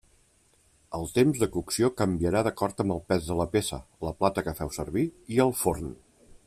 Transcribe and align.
El 0.99 1.03
temps 1.17 1.41
de 1.43 1.49
cocció 1.57 1.89
canviarà 2.01 2.41
d'acord 2.47 2.81
amb 2.85 2.97
el 2.97 3.03
pes 3.13 3.29
de 3.31 3.39
la 3.43 3.49
peça, 3.55 3.81
la 4.09 4.17
plata 4.23 4.47
que 4.49 4.59
feu 4.63 4.77
servir 4.79 5.05
i 5.37 5.43
el 5.47 5.55
forn. 5.65 5.97